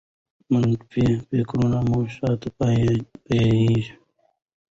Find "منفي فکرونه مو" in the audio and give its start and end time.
0.51-1.97